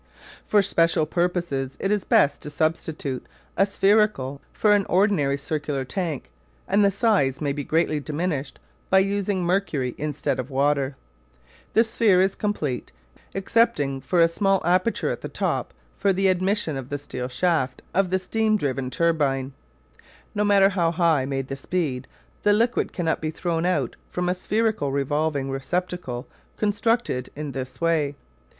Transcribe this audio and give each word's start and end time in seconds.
For 0.47 0.63
special 0.63 1.05
purposes 1.05 1.77
it 1.79 1.91
is 1.91 2.05
best 2.05 2.41
to 2.41 2.49
substitute 2.49 3.27
a 3.55 3.67
spherical 3.67 4.41
for 4.51 4.73
an 4.73 4.87
ordinary 4.89 5.37
circular 5.37 5.85
tank 5.85 6.31
and 6.67 6.83
the 6.83 6.89
size 6.89 7.39
may 7.39 7.53
be 7.53 7.63
greatly 7.63 7.99
diminished 7.99 8.57
by 8.89 8.97
using 8.97 9.43
mercury 9.43 9.93
instead 9.99 10.39
of 10.39 10.49
water. 10.49 10.95
The 11.75 11.83
sphere 11.83 12.19
is 12.19 12.33
complete, 12.33 12.91
excepting 13.35 14.01
for 14.01 14.19
a 14.19 14.27
small 14.27 14.59
aperture 14.65 15.11
at 15.11 15.21
the 15.21 15.29
top 15.29 15.71
for 15.99 16.11
the 16.11 16.29
admission 16.29 16.77
of 16.77 16.89
the 16.89 16.97
steel 16.97 17.27
shaft 17.27 17.83
of 17.93 18.09
the 18.09 18.17
steam 18.17 18.57
driven 18.57 18.89
turbine. 18.89 19.53
No 20.33 20.43
matter 20.43 20.69
how 20.69 20.89
high 20.89 21.25
may 21.25 21.43
be 21.43 21.49
the 21.49 21.55
speed, 21.55 22.07
the 22.41 22.53
liquid 22.53 22.91
cannot 22.91 23.21
be 23.21 23.29
thrown 23.29 23.67
out 23.67 23.95
from 24.09 24.29
a 24.29 24.33
spherical 24.33 24.91
revolving 24.91 25.51
receptacle 25.51 26.27
constructed 26.57 27.29
in 27.35 27.51
this 27.51 27.79
way. 27.79 28.15